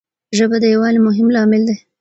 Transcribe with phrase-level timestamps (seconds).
[0.37, 1.77] ژبه د یووالي مهم لامل دی.